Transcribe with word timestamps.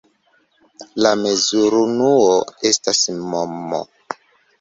La 1.05 1.11
mezurunuo 1.19 2.23
estas 2.71 3.03
mm. 3.21 3.77